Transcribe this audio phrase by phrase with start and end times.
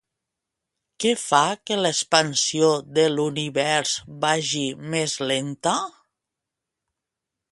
[1.03, 3.93] Què fa que l'expansió de l'univers
[4.25, 5.77] vagi més lenta?